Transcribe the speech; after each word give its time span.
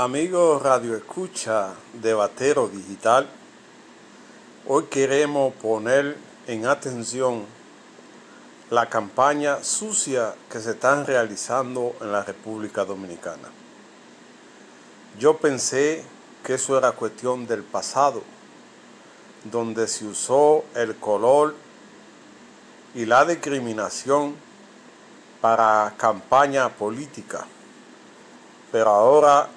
Amigos 0.00 0.62
Radio 0.62 0.94
Escucha 0.94 1.74
de 1.92 2.14
Batero 2.14 2.68
Digital, 2.68 3.28
hoy 4.68 4.84
queremos 4.84 5.52
poner 5.54 6.16
en 6.46 6.66
atención 6.66 7.44
la 8.70 8.88
campaña 8.88 9.64
sucia 9.64 10.36
que 10.48 10.60
se 10.60 10.70
están 10.70 11.04
realizando 11.04 11.96
en 12.00 12.12
la 12.12 12.22
República 12.22 12.84
Dominicana. 12.84 13.48
Yo 15.18 15.38
pensé 15.38 16.04
que 16.44 16.54
eso 16.54 16.78
era 16.78 16.92
cuestión 16.92 17.48
del 17.48 17.64
pasado, 17.64 18.22
donde 19.50 19.88
se 19.88 20.06
usó 20.06 20.64
el 20.76 20.94
color 20.94 21.56
y 22.94 23.04
la 23.04 23.24
discriminación 23.24 24.36
para 25.40 25.92
campaña 25.96 26.68
política. 26.68 27.48
Pero 28.70 28.90
ahora 28.90 29.48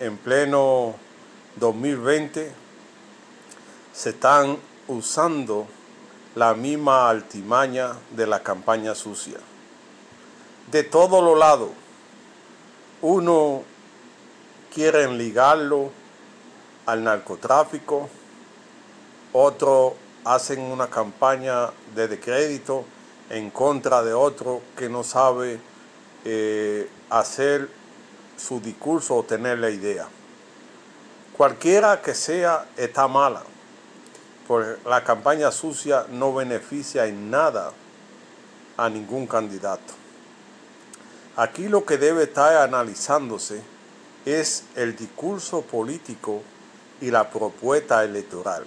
en 0.00 0.16
pleno 0.16 0.94
2020 1.56 2.52
se 3.92 4.10
están 4.10 4.58
usando 4.88 5.66
la 6.34 6.54
misma 6.54 7.08
altimaña 7.08 7.92
de 8.10 8.26
la 8.26 8.42
campaña 8.42 8.94
sucia. 8.94 9.38
De 10.70 10.82
todos 10.82 11.22
los 11.22 11.38
lados, 11.38 11.70
uno 13.02 13.62
quiere 14.72 15.06
ligarlo 15.12 15.90
al 16.86 17.04
narcotráfico, 17.04 18.08
otro 19.32 19.94
hacen 20.24 20.60
una 20.60 20.88
campaña 20.88 21.70
de 21.94 22.08
decrédito 22.08 22.84
en 23.30 23.50
contra 23.50 24.02
de 24.02 24.12
otro 24.12 24.62
que 24.76 24.88
no 24.88 25.04
sabe 25.04 25.60
eh, 26.24 26.88
hacer 27.10 27.68
su 28.36 28.60
discurso 28.60 29.16
o 29.16 29.22
tener 29.22 29.58
la 29.58 29.70
idea. 29.70 30.08
Cualquiera 31.36 32.00
que 32.00 32.14
sea 32.14 32.66
está 32.76 33.08
mala, 33.08 33.42
porque 34.46 34.80
la 34.88 35.02
campaña 35.02 35.50
sucia 35.50 36.06
no 36.10 36.34
beneficia 36.34 37.06
en 37.06 37.30
nada 37.30 37.72
a 38.76 38.88
ningún 38.88 39.26
candidato. 39.26 39.94
Aquí 41.36 41.68
lo 41.68 41.84
que 41.84 41.98
debe 41.98 42.24
estar 42.24 42.56
analizándose 42.58 43.62
es 44.24 44.64
el 44.76 44.94
discurso 44.94 45.62
político 45.62 46.42
y 47.00 47.10
la 47.10 47.28
propuesta 47.28 48.04
electoral. 48.04 48.64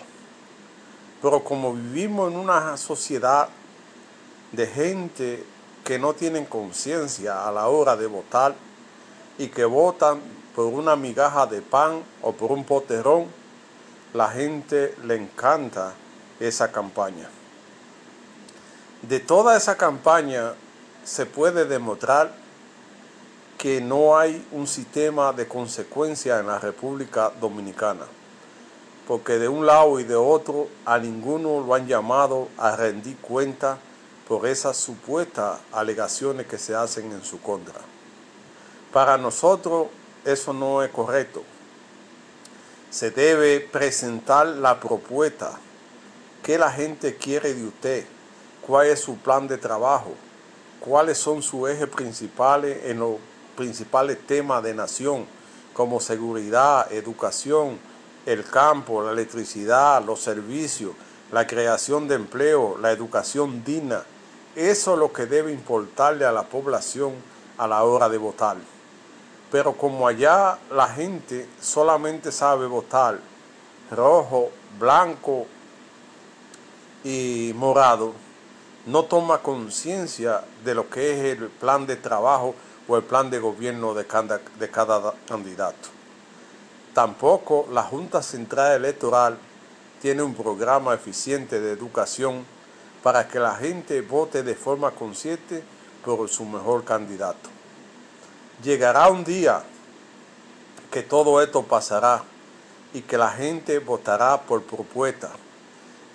Pero 1.22 1.44
como 1.44 1.74
vivimos 1.74 2.32
en 2.32 2.38
una 2.38 2.76
sociedad 2.78 3.50
de 4.52 4.68
gente 4.68 5.44
que 5.84 5.98
no 5.98 6.14
tienen 6.14 6.46
conciencia 6.46 7.48
a 7.48 7.52
la 7.52 7.68
hora 7.70 7.96
de 7.96 8.08
votar, 8.08 8.56
y 9.38 9.48
que 9.48 9.66
votan 9.66 10.22
por 10.56 10.66
una 10.66 10.96
migaja 10.96 11.46
de 11.46 11.62
pan 11.62 12.04
o 12.22 12.32
por 12.32 12.52
un 12.52 12.64
poterón, 12.64 13.28
la 14.14 14.30
gente 14.30 14.96
le 15.04 15.16
encanta 15.16 15.94
esa 16.40 16.72
campaña. 16.72 17.30
De 19.02 19.20
toda 19.20 19.56
esa 19.56 19.78
campaña 19.78 20.54
se 21.04 21.26
puede 21.26 21.66
demostrar 21.66 22.34
que 23.58 23.82
no 23.82 24.18
hay 24.18 24.46
un 24.52 24.68
sistema 24.68 25.34
de 25.34 25.48
consecuencia 25.48 26.40
en 26.40 26.48
la 26.48 26.60
República 26.60 27.32
Dominicana, 27.40 28.06
porque 29.08 29.40
de 29.40 29.48
un 29.48 29.66
lado 29.66 30.00
y 30.00 30.04
de 30.04 30.16
otro 30.16 30.68
a 30.86 30.98
ninguno 31.00 31.64
lo 31.66 31.74
han 31.74 31.88
llamado 31.88 32.50
a 32.58 32.76
rendir 32.76 33.18
cuenta 33.18 33.78
por 34.28 34.46
esas 34.48 34.78
supuestas 34.78 35.60
alegaciones 35.72 36.48
que 36.48 36.58
se 36.58 36.76
hacen 36.76 37.12
en 37.12 37.24
su 37.24 37.42
contra. 37.42 37.80
Para 38.92 39.18
nosotros 39.18 39.88
eso 40.24 40.54
no 40.54 40.82
es 40.84 40.92
correcto. 40.92 41.44
Se 42.90 43.12
debe 43.12 43.60
presentar 43.60 44.48
la 44.48 44.80
propuesta 44.80 45.60
que 46.42 46.58
la 46.58 46.72
gente 46.72 47.16
quiere 47.16 47.54
de 47.54 47.68
usted, 47.68 48.06
cuál 48.62 48.88
es 48.88 49.02
su 49.02 49.18
plan 49.18 49.48
de 49.48 49.58
trabajo, 49.58 50.14
cuáles 50.80 51.18
son 51.18 51.44
sus 51.44 51.70
ejes 51.70 51.88
principales 51.90 52.86
en 52.86 53.00
los 53.00 53.18
principales 53.58 54.26
temas 54.26 54.64
de 54.64 54.74
nación, 54.74 55.26
como 55.74 56.00
seguridad, 56.00 56.92
educación, 56.92 57.78
el 58.26 58.46
campo, 58.46 59.04
la 59.04 59.12
electricidad, 59.12 60.04
los 60.04 60.22
servicios, 60.22 60.94
la 61.32 61.46
creación 61.46 62.08
de 62.08 62.16
empleo, 62.16 62.78
la 62.82 62.92
educación 62.92 63.64
digna. 63.64 64.04
Eso 64.56 64.94
es 64.94 65.00
lo 65.00 65.12
que 65.12 65.26
debe 65.26 65.52
importarle 65.52 66.26
a 66.26 66.32
la 66.32 66.44
población 66.44 67.14
a 67.58 67.68
la 67.68 67.84
hora 67.84 68.08
de 68.10 68.18
votar. 68.18 68.58
Pero 69.52 69.74
como 69.74 70.08
allá 70.08 70.58
la 70.72 70.88
gente 70.88 71.48
solamente 71.62 72.32
sabe 72.32 72.68
votar 72.68 73.20
rojo, 73.92 74.52
blanco 74.80 75.46
y 77.04 77.54
morado, 77.56 78.14
no 78.86 79.04
toma 79.04 79.40
conciencia 79.40 80.44
de 80.64 80.74
lo 80.76 80.90
que 80.90 81.12
es 81.12 81.38
el 81.38 81.50
plan 81.50 81.86
de 81.86 81.96
trabajo 81.96 82.56
o 82.88 82.98
el 82.98 83.04
plan 83.04 83.30
de 83.30 83.40
gobierno 83.40 83.94
de 83.94 84.06
cada, 84.06 84.40
candidato. 85.28 85.90
Tampoco 86.94 87.68
la 87.72 87.84
Junta 87.84 88.22
Central 88.22 88.74
Electoral 88.74 89.38
tiene 90.02 90.24
un 90.24 90.34
programa 90.34 90.94
eficiente 90.94 91.60
de 91.60 91.72
educación 91.72 92.46
para 93.04 93.28
que 93.28 93.40
la 93.40 93.56
gente 93.56 94.02
vote 94.02 94.44
de 94.44 94.56
forma 94.56 94.92
consciente 94.92 95.64
por 96.04 96.28
su 96.30 96.46
mejor 96.46 96.84
candidato. 96.84 97.57
Llegará 98.64 99.10
un 99.10 99.24
día 99.24 99.62
que 100.90 101.04
todo 101.04 101.42
esto 101.44 101.64
pasará 101.64 102.24
y 102.92 103.02
que 103.02 103.18
la 103.18 103.30
gente 103.30 103.78
votará 103.78 104.42
por 104.42 104.64
propuesta, 104.64 105.30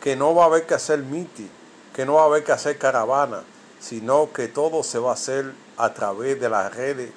que 0.00 0.16
no 0.16 0.34
va 0.34 0.44
a 0.44 0.46
haber 0.46 0.66
que 0.66 0.74
hacer 0.74 0.98
miti, 0.98 1.48
que 1.94 2.04
no 2.04 2.14
va 2.14 2.22
a 2.22 2.26
haber 2.26 2.42
que 2.42 2.50
hacer 2.50 2.78
caravana, 2.78 3.44
sino 3.78 4.32
que 4.32 4.48
todo 4.48 4.82
se 4.82 4.98
va 4.98 5.10
a 5.10 5.14
hacer 5.14 5.52
a 5.76 5.94
través 5.94 6.40
de 6.40 6.48
las 6.48 6.74
redes 6.74 7.12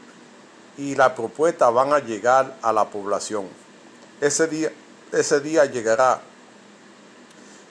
y 0.78 0.94
las 0.94 1.14
propuestas 1.14 1.74
van 1.74 1.94
a 1.94 2.00
llegar 2.00 2.56
a 2.62 2.72
la 2.72 2.86
población. 2.86 3.48
Ese 4.22 4.48
día, 4.48 4.72
ese 5.12 5.40
día 5.40 5.66
llegará 5.66 6.22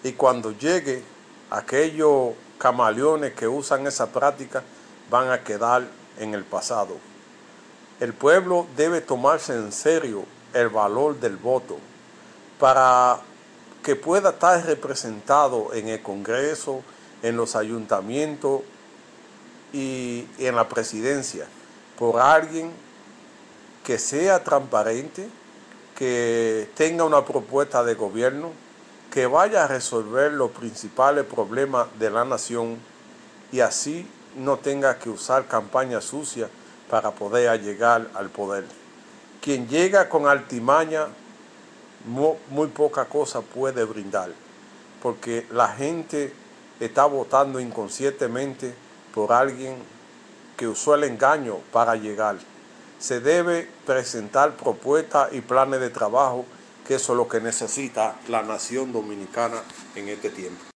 y 0.02 0.12
cuando 0.12 0.50
llegue, 0.50 1.04
aquellos 1.50 2.32
camaleones 2.58 3.32
que 3.34 3.46
usan 3.46 3.86
esa 3.86 4.06
práctica 4.06 4.62
van 5.08 5.30
a 5.30 5.44
quedar 5.44 5.86
en 6.18 6.34
el 6.34 6.44
pasado. 6.44 7.13
El 8.00 8.12
pueblo 8.12 8.66
debe 8.76 9.00
tomarse 9.00 9.54
en 9.54 9.72
serio 9.72 10.24
el 10.52 10.68
valor 10.68 11.20
del 11.20 11.36
voto 11.36 11.78
para 12.58 13.20
que 13.82 13.96
pueda 13.96 14.30
estar 14.30 14.64
representado 14.64 15.72
en 15.74 15.88
el 15.88 16.02
Congreso, 16.02 16.82
en 17.22 17.36
los 17.36 17.54
ayuntamientos 17.54 18.62
y 19.72 20.26
en 20.38 20.56
la 20.56 20.68
presidencia 20.68 21.46
por 21.98 22.20
alguien 22.20 22.72
que 23.84 23.98
sea 23.98 24.42
transparente, 24.42 25.28
que 25.96 26.68
tenga 26.74 27.04
una 27.04 27.24
propuesta 27.24 27.84
de 27.84 27.94
gobierno, 27.94 28.50
que 29.12 29.26
vaya 29.26 29.64
a 29.64 29.68
resolver 29.68 30.32
los 30.32 30.50
principales 30.50 31.24
problemas 31.24 31.86
de 31.98 32.10
la 32.10 32.24
nación 32.24 32.78
y 33.52 33.60
así 33.60 34.08
no 34.36 34.56
tenga 34.56 34.98
que 34.98 35.08
usar 35.10 35.46
campaña 35.46 36.00
sucia 36.00 36.48
para 36.88 37.10
poder 37.10 37.60
llegar 37.62 38.08
al 38.14 38.30
poder. 38.30 38.64
Quien 39.40 39.68
llega 39.68 40.08
con 40.08 40.26
altimaña, 40.26 41.06
muy, 42.06 42.68
poca 42.68 43.06
cosa 43.06 43.40
puede 43.40 43.84
brindar, 43.84 44.30
porque 45.02 45.46
la 45.50 45.68
gente 45.68 46.32
está 46.80 47.06
votando 47.06 47.60
inconscientemente 47.60 48.74
por 49.14 49.32
alguien 49.32 49.76
que 50.56 50.68
usó 50.68 50.94
el 50.94 51.04
engaño 51.04 51.58
para 51.72 51.96
llegar. 51.96 52.36
Se 52.98 53.20
debe 53.20 53.68
presentar 53.86 54.56
propuestas 54.56 55.32
y 55.32 55.40
planes 55.40 55.80
de 55.80 55.90
trabajo, 55.90 56.44
que 56.86 56.94
eso 56.96 57.12
es 57.12 57.16
lo 57.16 57.28
que 57.28 57.40
necesita 57.40 58.16
la 58.28 58.42
nación 58.42 58.92
dominicana 58.92 59.62
en 59.94 60.08
este 60.08 60.30
tiempo. 60.30 60.73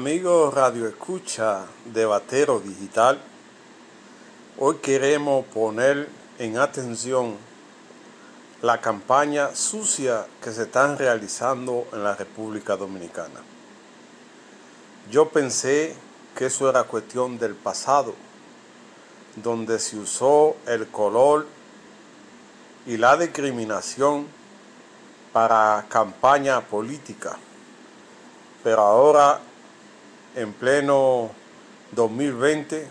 Amigo 0.00 0.50
Radio 0.50 0.88
Escucha 0.88 1.66
de 1.84 2.06
Batero 2.06 2.58
Digital, 2.58 3.20
hoy 4.58 4.76
queremos 4.76 5.44
poner 5.44 6.08
en 6.38 6.56
atención 6.56 7.36
la 8.62 8.80
campaña 8.80 9.54
sucia 9.54 10.24
que 10.42 10.52
se 10.52 10.62
están 10.62 10.96
realizando 10.96 11.86
en 11.92 12.02
la 12.02 12.16
República 12.16 12.78
Dominicana. 12.78 13.42
Yo 15.10 15.28
pensé 15.28 15.94
que 16.34 16.46
eso 16.46 16.70
era 16.70 16.84
cuestión 16.84 17.38
del 17.38 17.54
pasado, 17.54 18.14
donde 19.36 19.78
se 19.78 19.98
usó 19.98 20.56
el 20.66 20.86
color 20.88 21.46
y 22.86 22.96
la 22.96 23.18
discriminación 23.18 24.26
para 25.34 25.84
campaña 25.90 26.62
política. 26.62 27.36
Pero 28.64 28.80
ahora 28.80 29.40
en 30.34 30.52
pleno 30.52 31.30
2020 31.92 32.88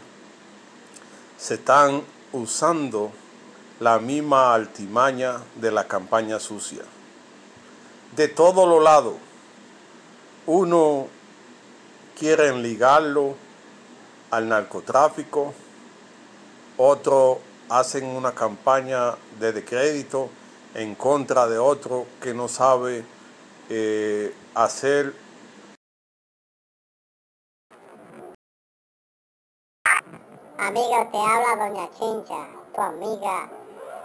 se 1.37 1.53
están 1.53 2.03
usando 2.33 3.11
la 3.79 3.99
misma 3.99 4.53
altimaña 4.53 5.37
de 5.55 5.71
la 5.71 5.87
campaña 5.87 6.39
sucia. 6.39 6.83
De 8.15 8.27
todos 8.27 8.67
los 8.67 8.83
lados, 8.83 9.15
uno 10.45 11.07
quiere 12.17 12.53
ligarlo 12.57 13.35
al 14.31 14.49
narcotráfico, 14.49 15.53
otro 16.77 17.39
hacen 17.69 18.05
una 18.05 18.33
campaña 18.33 19.15
de 19.39 19.53
decrédito 19.53 20.29
en 20.73 20.95
contra 20.95 21.47
de 21.47 21.57
otro 21.57 22.05
que 22.21 22.33
no 22.33 22.47
sabe 22.47 23.05
eh, 23.69 24.33
hacer 24.55 25.13
Amiga, 30.69 31.03
te 31.09 31.17
habla 31.17 31.65
Doña 31.65 31.89
Chincha, 31.97 32.47
tu 32.75 32.79
amiga, 32.79 33.49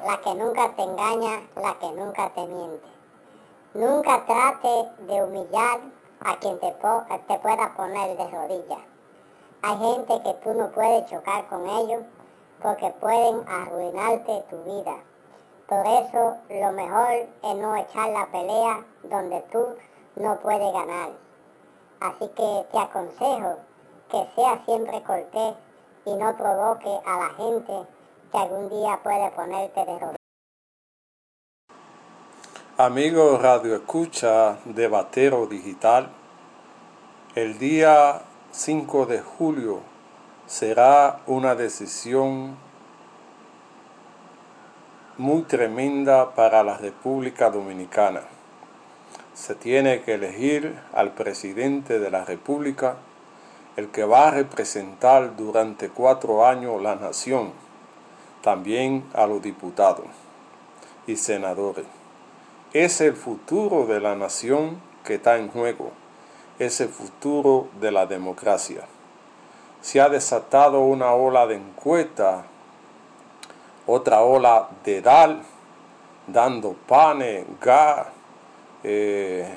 la 0.07 0.17
que 0.23 0.35
nunca 0.35 0.75
te 0.75 0.83
engaña, 0.83 1.43
la 1.57 1.79
que 1.79 1.93
nunca 1.93 2.31
te 2.31 2.41
miente. 2.47 2.89
Nunca 3.75 4.25
trate 4.25 4.89
de 5.01 5.23
humillar 5.25 5.81
a 6.25 6.37
quien 6.39 6.59
te, 6.61 6.73
te 6.73 7.39
pueda 7.41 7.75
poner 7.77 8.17
de 8.17 8.31
rodillas. 8.31 8.79
Hay 9.61 9.77
gente 9.77 10.23
que 10.23 10.33
tú 10.43 10.55
no 10.55 10.71
puedes 10.71 11.05
chocar 11.11 11.47
con 11.49 11.69
ellos 11.69 12.03
porque 12.63 12.89
pueden 12.99 13.47
arruinarte 13.47 14.45
tu 14.49 14.57
vida. 14.63 14.97
Por 15.69 15.87
eso 15.87 16.39
lo 16.49 16.73
mejor 16.73 17.29
es 17.43 17.57
no 17.57 17.77
echar 17.77 18.09
la 18.09 18.25
pelea 18.33 18.83
donde 19.03 19.43
tú 19.53 19.67
no 20.17 20.39
puedes 20.41 20.73
ganar. 20.73 21.11
Así 22.01 22.27
que 22.29 22.67
te 22.73 22.79
aconsejo 22.79 23.57
que 24.11 24.27
seas 24.35 24.65
siempre 24.65 25.03
cortés 25.03 25.57
y 26.07 26.15
no 26.15 26.37
provoque 26.37 26.91
a 27.07 27.19
la 27.19 27.31
gente 27.31 27.73
que 28.31 28.39
algún 28.39 28.69
día 28.69 28.99
puede 29.03 29.31
ponerte 29.31 29.81
de 29.81 29.99
rodillas. 29.99 30.17
Amigo 32.77 33.39
Radio 33.39 33.77
Escucha 33.77 34.59
de 34.65 34.89
Batero 34.89 35.47
Digital, 35.47 36.11
el 37.35 37.59
día 37.59 38.23
5 38.51 39.07
de 39.07 39.21
julio 39.21 39.81
será 40.47 41.21
una 41.27 41.55
decisión 41.55 42.57
muy 45.17 45.43
tremenda 45.43 46.35
para 46.35 46.65
la 46.65 46.77
República 46.77 47.51
Dominicana. 47.51 48.23
Se 49.35 49.55
tiene 49.55 50.03
que 50.03 50.15
elegir 50.15 50.77
al 50.93 51.13
presidente 51.13 51.99
de 52.01 52.11
la 52.11 52.25
República 52.25 52.97
el 53.77 53.89
que 53.89 54.05
va 54.05 54.29
a 54.29 54.31
representar 54.31 55.37
durante 55.37 55.89
cuatro 55.89 56.47
años 56.47 56.81
la 56.81 56.95
nación, 56.97 57.53
también 58.43 59.05
a 59.15 59.27
los 59.27 59.43
diputados 59.43 60.07
y 61.07 61.17
senadores. 61.17 61.87
Es 62.73 63.01
el 63.01 63.15
futuro 63.15 63.87
de 63.87 64.01
la 64.01 64.15
nación 64.15 64.81
que 65.05 65.15
está 65.15 65.39
en 65.39 65.49
juego, 65.49 65.91
es 66.59 66.81
el 66.81 66.89
futuro 66.89 67.69
de 67.81 67.91
la 67.91 68.07
democracia. 68.07 68.83
Se 69.81 70.01
ha 70.01 70.09
desatado 70.09 70.81
una 70.81 71.13
ola 71.13 71.47
de 71.47 71.57
encuesta, 71.57 72.45
otra 73.87 74.23
ola 74.23 74.69
de 74.85 75.03
dar, 75.03 75.41
dando 76.27 76.75
panes, 76.87 77.45
gas, 77.61 78.07
eh, 78.83 79.49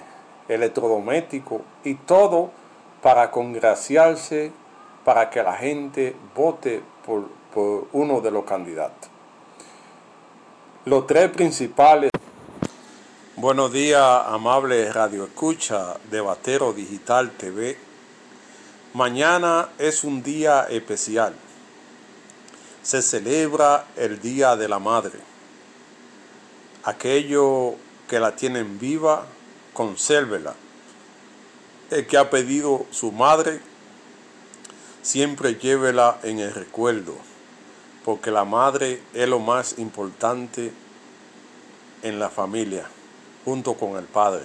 electrodoméstico 0.48 1.62
y 1.84 1.96
todo 1.96 2.52
para 3.08 3.32
congraciarse, 3.32 4.52
para 5.06 5.30
que 5.30 5.42
la 5.42 5.56
gente 5.56 6.14
vote 6.36 6.84
por, 7.06 7.30
uno 7.94 8.20
de 8.20 8.32
los 8.32 8.44
candidatos. 8.44 9.10
Los 10.84 11.08
tres 11.08 11.30
principales. 11.30 12.12
Buenos 13.38 13.72
días, 13.72 14.04
amable 14.26 14.92
Radio 14.92 15.24
Escucha 15.24 15.96
de 16.12 16.20
Batero 16.20 16.74
Digital 16.74 17.32
TV. 17.32 17.78
Mañana 18.94 19.70
es 19.80 20.04
un 20.04 20.22
día 20.22 20.68
especial. 20.70 21.34
Se 22.84 23.02
celebra 23.02 23.86
el 23.96 24.20
Día 24.20 24.58
de 24.58 24.68
la 24.68 24.80
Madre. 24.80 25.20
Aquellos 26.84 27.76
que 28.10 28.20
la 28.20 28.36
tienen 28.36 28.78
viva, 28.78 29.26
consérvela 29.72 30.52
el 30.52 30.67
que 31.90 32.18
ha 32.18 32.30
pedido 32.30 32.86
su 32.92 33.12
madre, 33.12 33.62
siempre 35.02 35.56
llévela 35.56 36.20
en 36.24 36.40
el 36.40 36.54
recuerdo, 36.54 37.16
porque 38.04 38.30
la 38.32 38.44
madre 38.44 39.02
es 39.14 39.28
lo 39.30 39.40
más 39.40 39.80
importante 39.80 40.72
en 42.04 42.20
la 42.20 42.30
familia, 42.30 42.88
junto 43.46 43.76
con 43.76 43.96
el 43.98 44.06
padre. 44.06 44.44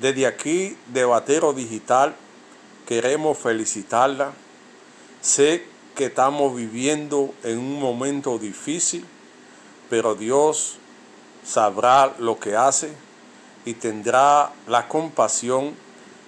Desde 0.00 0.26
aquí, 0.26 0.76
de 0.86 1.04
Batero 1.04 1.52
Digital, 1.52 2.14
queremos 2.86 3.36
felicitarla. 3.36 4.32
Sé 5.20 5.66
que 5.94 6.06
estamos 6.06 6.56
viviendo 6.56 7.34
en 7.42 7.58
un 7.58 7.80
momento 7.80 8.38
difícil, 8.38 9.04
pero 9.90 10.14
Dios 10.14 10.78
sabrá 11.44 12.14
lo 12.18 12.38
que 12.38 12.56
hace 12.56 12.92
y 13.64 13.74
tendrá 13.74 14.52
la 14.66 14.88
compasión 14.88 15.74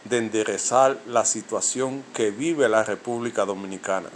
de 0.05 0.19
enderezar 0.19 0.99
la 1.07 1.25
situación 1.25 2.03
que 2.15 2.31
vive 2.31 2.69
la 2.69 2.85
República 2.85 3.45
Dominicana. 3.45 4.09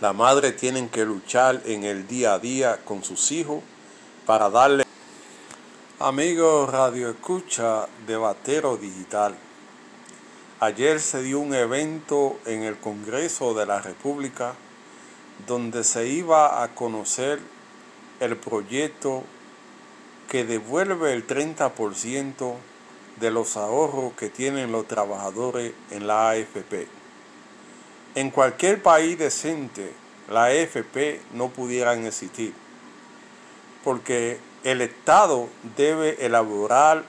La 0.00 0.12
madre 0.12 0.52
tiene 0.52 0.88
que 0.88 1.04
luchar 1.04 1.62
en 1.64 1.84
el 1.84 2.06
día 2.06 2.34
a 2.34 2.38
día 2.38 2.78
con 2.84 3.02
sus 3.02 3.32
hijos 3.32 3.62
para 4.26 4.48
darle... 4.48 4.84
Amigos 6.00 6.70
Radio 6.70 7.10
Escucha 7.10 7.88
de 8.06 8.16
Batero 8.16 8.76
Digital, 8.76 9.34
ayer 10.60 11.00
se 11.00 11.22
dio 11.24 11.40
un 11.40 11.52
evento 11.54 12.38
en 12.46 12.62
el 12.62 12.78
Congreso 12.78 13.52
de 13.54 13.66
la 13.66 13.80
República 13.80 14.54
donde 15.48 15.82
se 15.82 16.06
iba 16.06 16.62
a 16.62 16.68
conocer 16.74 17.40
el 18.20 18.36
proyecto 18.36 19.24
que 20.28 20.44
devuelve 20.44 21.14
el 21.14 21.26
30% 21.26 22.54
de 23.20 23.30
los 23.30 23.56
ahorros 23.56 24.12
que 24.14 24.28
tienen 24.28 24.72
los 24.72 24.86
trabajadores 24.86 25.72
en 25.90 26.06
la 26.06 26.30
AFP. 26.30 26.88
En 28.14 28.30
cualquier 28.30 28.82
país 28.82 29.18
decente, 29.18 29.92
la 30.28 30.44
AFP 30.44 31.20
no 31.32 31.48
pudieran 31.48 32.04
existir, 32.06 32.52
porque 33.84 34.38
el 34.64 34.80
Estado 34.80 35.48
debe 35.76 36.24
elaborar 36.24 37.04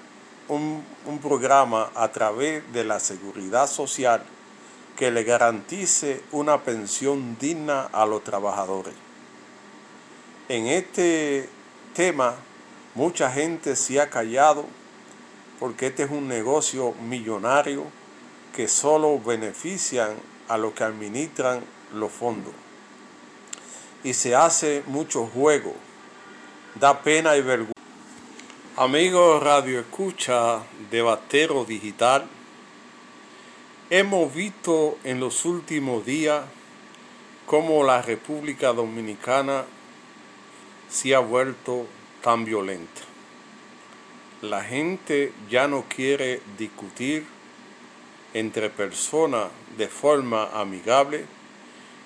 un, 0.47 0.83
un 1.05 1.19
programa 1.19 1.91
a 1.95 2.11
través 2.11 2.71
de 2.73 2.83
la 2.83 2.99
seguridad 2.99 3.67
social 3.67 4.23
que 4.95 5.11
le 5.11 5.23
garantice 5.23 6.21
una 6.31 6.61
pensión 6.63 7.37
digna 7.39 7.83
a 7.91 8.05
los 8.05 8.23
trabajadores. 8.23 8.93
En 10.49 10.67
este 10.67 11.47
tema, 11.93 12.35
mucha 12.95 13.31
gente 13.31 13.75
se 13.75 14.01
ha 14.01 14.09
callado 14.09 14.65
porque 15.59 15.87
este 15.87 16.03
es 16.03 16.11
un 16.11 16.27
negocio 16.27 16.93
millonario 16.93 17.85
que 18.55 18.67
solo 18.67 19.19
benefician 19.19 20.15
a 20.47 20.57
los 20.57 20.73
que 20.73 20.85
administran 20.85 21.63
los 21.93 22.11
fondos. 22.11 22.53
Y 24.03 24.13
se 24.13 24.35
hace 24.35 24.83
mucho 24.87 25.27
juego, 25.27 25.73
da 26.75 27.01
pena 27.01 27.35
y 27.35 27.41
vergüenza. 27.41 27.73
Amigos 28.77 29.43
Radio 29.43 29.81
Escucha 29.81 30.61
de 30.89 31.01
Batero 31.01 31.65
Digital, 31.65 32.25
hemos 33.89 34.33
visto 34.33 34.97
en 35.03 35.19
los 35.19 35.43
últimos 35.43 36.05
días 36.05 36.45
cómo 37.45 37.83
la 37.83 38.01
República 38.01 38.71
Dominicana 38.71 39.65
se 40.89 41.13
ha 41.13 41.19
vuelto 41.19 41.85
tan 42.21 42.45
violenta. 42.45 43.08
La 44.41 44.63
gente 44.63 45.33
ya 45.49 45.67
no 45.67 45.83
quiere 45.89 46.41
discutir, 46.57 47.25
entre 48.33 48.69
personas 48.69 49.49
de 49.77 49.87
forma 49.87 50.49
amigable 50.53 51.25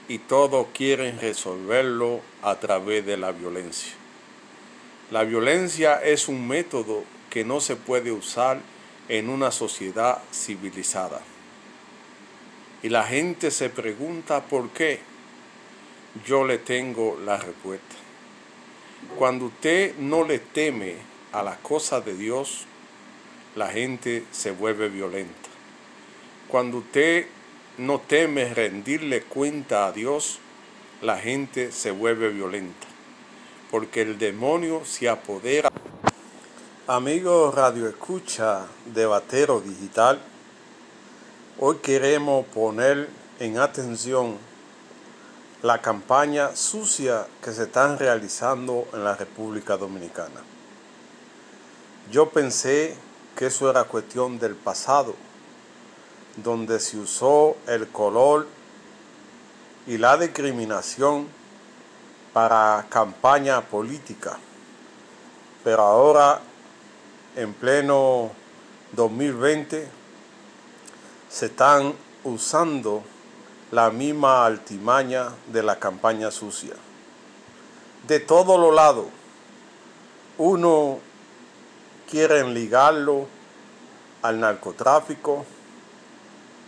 y 0.08 0.18
todos 0.20 0.68
quieren 0.74 1.20
resolverlo 1.20 2.22
a 2.42 2.56
través 2.56 3.06
de 3.06 3.18
la 3.18 3.32
violencia. 3.32 3.94
La 5.12 5.24
violencia 5.24 6.02
es 6.04 6.28
un 6.28 6.48
método 6.48 7.04
que 7.30 7.44
no 7.44 7.60
se 7.60 7.76
puede 7.76 8.12
usar 8.12 8.62
en 9.10 9.30
una 9.30 9.52
sociedad 9.52 10.22
civilizada. 10.34 11.22
Y 12.82 12.90
la 12.90 13.04
gente 13.04 13.52
se 13.52 13.70
pregunta 13.70 14.44
por 14.44 14.70
qué. 14.70 15.00
Yo 16.26 16.46
le 16.46 16.58
tengo 16.58 17.20
la 17.24 17.38
respuesta. 17.38 17.96
Cuando 19.18 19.46
usted 19.46 19.96
no 19.98 20.24
le 20.24 20.40
teme 20.40 21.13
a 21.34 21.42
las 21.44 21.58
cosas 21.58 22.06
de 22.06 22.16
Dios, 22.16 22.66
la 23.56 23.68
gente 23.68 24.26
se 24.32 24.52
vuelve 24.52 24.88
violenta. 24.88 25.50
Cuando 26.48 26.78
usted 26.78 27.26
no 27.80 28.00
teme 28.00 28.54
rendirle 28.54 29.24
cuenta 29.24 29.88
a 29.88 29.92
Dios, 29.92 30.40
la 31.02 31.18
gente 31.18 31.72
se 31.72 31.92
vuelve 31.92 32.30
violenta. 32.30 32.88
Porque 33.72 34.04
el 34.04 34.20
demonio 34.20 34.86
se 34.86 35.10
apodera. 35.10 35.72
Amigo 36.86 37.52
Radio 37.52 37.90
Escucha 37.90 38.68
de 38.86 39.06
Batero 39.08 39.60
Digital, 39.60 40.20
hoy 41.60 41.78
queremos 41.78 42.46
poner 42.48 43.10
en 43.40 43.58
atención 43.58 44.38
la 45.64 45.82
campaña 45.82 46.56
sucia 46.56 47.26
que 47.42 47.54
se 47.54 47.64
están 47.64 47.98
realizando 47.98 48.88
en 48.94 49.04
la 49.04 49.16
República 49.16 49.78
Dominicana. 49.78 50.42
Yo 52.12 52.30
pensé 52.30 52.96
que 53.36 53.48
eso 53.48 53.70
era 53.70 53.86
cuestión 53.86 54.38
del 54.40 54.56
pasado, 54.56 55.16
donde 56.36 56.80
se 56.80 56.98
usó 56.98 57.56
el 57.68 57.88
color 57.88 58.48
y 59.88 59.98
la 59.98 60.18
discriminación 60.18 61.28
para 62.34 62.86
campaña 62.90 63.62
política. 63.62 64.38
Pero 65.64 65.84
ahora, 65.84 66.42
en 67.36 67.54
pleno 67.54 68.32
2020, 68.92 69.88
se 71.30 71.46
están 71.46 71.94
usando 72.24 73.04
la 73.72 73.90
misma 73.90 74.46
altimaña 74.46 75.30
de 75.48 75.64
la 75.64 75.80
campaña 75.80 76.32
sucia. 76.32 76.76
De 78.08 78.20
todos 78.20 78.60
los 78.60 78.74
lados, 78.74 79.08
uno 80.38 81.00
quiere 82.10 82.44
ligarlo 82.48 83.28
al 84.22 84.40
narcotráfico, 84.40 85.46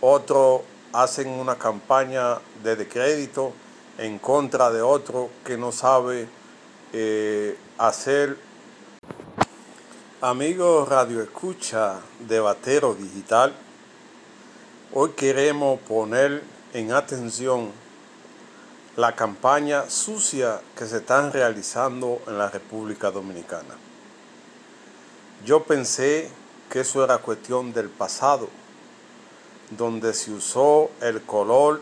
otro 0.02 0.64
hacen 0.94 1.30
una 1.30 1.56
campaña 1.56 2.40
de 2.64 2.76
decrédito 2.76 3.54
en 3.98 4.20
contra 4.20 4.72
de 4.72 4.82
otro 4.82 5.30
que 5.44 5.58
no 5.58 5.72
sabe 5.72 6.28
eh, 6.94 7.58
hacer. 7.78 8.38
Amigos 10.22 10.88
Radio 10.88 11.22
Escucha 11.22 12.00
de 12.20 12.40
Batero 12.40 12.96
Digital, 12.96 13.54
hoy 14.94 15.12
queremos 15.12 15.80
poner 15.82 16.44
en 16.74 16.92
atención 16.94 17.72
la 18.96 19.14
campaña 19.14 19.90
sucia 19.90 20.62
que 20.78 20.86
se 20.86 20.98
están 20.98 21.34
realizando 21.34 22.22
en 22.28 22.38
la 22.38 22.50
República 22.50 23.12
Dominicana. 23.12 23.76
Yo 25.46 25.62
pensé 25.62 26.28
que 26.72 26.80
eso 26.80 27.04
era 27.04 27.20
cuestión 27.20 27.72
del 27.72 27.88
pasado, 27.88 28.50
donde 29.70 30.16
se 30.16 30.32
usó 30.32 30.90
el 31.02 31.22
color 31.22 31.82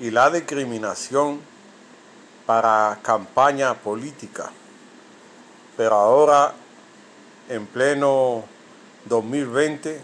y 0.00 0.10
la 0.10 0.30
discriminación 0.30 1.42
para 2.46 2.98
campaña 3.02 3.74
política. 3.74 4.50
Pero 5.76 5.96
ahora, 5.96 6.54
en 7.50 7.66
pleno 7.66 8.44
2020, 9.04 10.00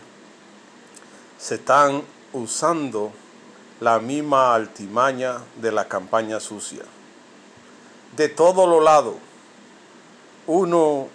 se 1.39 1.55
están 1.55 2.03
usando 2.35 3.13
la 3.81 3.99
misma 3.99 4.55
altimaña 4.55 5.39
de 5.57 5.73
la 5.73 5.89
campaña 5.89 6.39
sucia. 6.39 6.83
De 8.15 8.29
todos 8.29 8.69
los 8.69 8.85
lados, 8.85 9.15
uno 10.47 11.09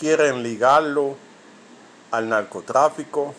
quiere 0.00 0.34
ligarlo 0.34 1.14
al 2.10 2.26
narcotráfico, 2.30 3.34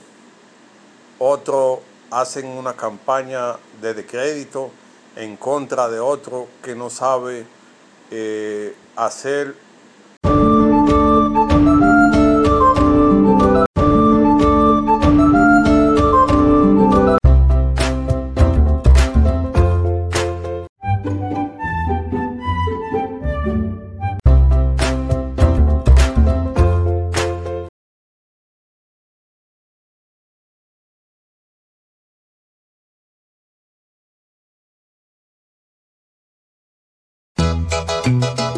otro 1.17 1.81
hacen 2.11 2.45
una 2.45 2.73
campaña 2.73 3.57
de 3.81 3.95
decrédito 3.95 4.69
en 5.15 5.37
contra 5.37 5.89
de 5.89 5.99
otro 5.99 6.47
que 6.61 6.75
no 6.75 6.91
sabe 6.91 7.47
eh, 8.11 8.75
hacer 8.95 9.55
you 38.07 38.50